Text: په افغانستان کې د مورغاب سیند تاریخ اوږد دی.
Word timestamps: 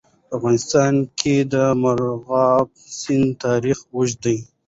په 0.27 0.33
افغانستان 0.37 0.93
کې 1.19 1.35
د 1.53 1.55
مورغاب 1.81 2.67
سیند 2.99 3.29
تاریخ 3.45 3.77
اوږد 3.93 4.17
دی. 4.25 4.37